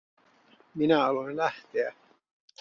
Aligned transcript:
Minä 0.75 1.01
aloin 1.05 1.35
lähteä. 1.37 1.93